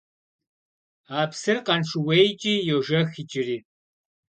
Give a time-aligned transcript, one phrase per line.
[1.19, 3.57] А псыр Къаншыуейкӏи йожэх иджыри.